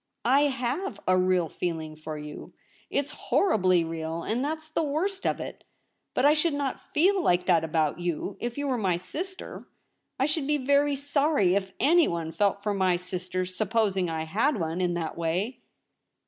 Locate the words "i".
6.25-6.33, 10.17-10.25, 14.09-14.25